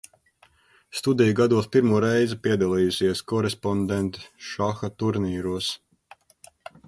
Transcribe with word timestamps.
Studiju 0.99 1.35
gados 1.39 1.67
pirmo 1.75 1.99
reizi 2.05 2.37
piedalījusies 2.47 3.23
korespondencšaha 3.33 4.91
turnīros. 5.03 5.71